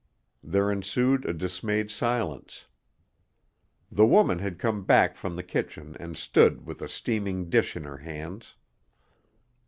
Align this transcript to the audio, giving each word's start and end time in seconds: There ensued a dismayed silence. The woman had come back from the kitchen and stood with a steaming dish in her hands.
There 0.43 0.71
ensued 0.71 1.25
a 1.25 1.31
dismayed 1.31 1.91
silence. 1.91 2.65
The 3.91 4.03
woman 4.07 4.39
had 4.39 4.57
come 4.57 4.83
back 4.83 5.15
from 5.15 5.35
the 5.35 5.43
kitchen 5.43 5.95
and 5.99 6.17
stood 6.17 6.65
with 6.65 6.81
a 6.81 6.89
steaming 6.89 7.51
dish 7.51 7.75
in 7.77 7.83
her 7.83 7.97
hands. 7.97 8.55